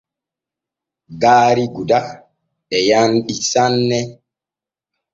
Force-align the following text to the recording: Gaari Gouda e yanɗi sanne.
Gaari 1.21 1.65
Gouda 1.73 1.99
e 2.75 2.77
yanɗi 2.89 3.33
sanne. 3.51 3.99